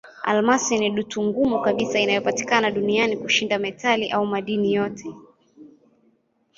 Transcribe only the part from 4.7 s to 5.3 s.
yote.